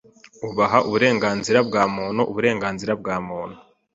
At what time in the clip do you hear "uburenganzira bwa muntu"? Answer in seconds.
0.87-2.21, 2.31-3.57